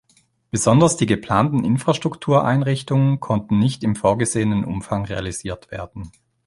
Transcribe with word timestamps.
Besonders 0.49 0.97
die 0.97 1.05
geplanten 1.05 1.63
Infrastruktureinrichtungen 1.63 3.19
konnten 3.19 3.59
nicht 3.59 3.83
im 3.83 3.95
vorgesehenen 3.95 4.65
Umfang 4.65 5.05
realisiert 5.05 5.69
werden. 5.69 6.11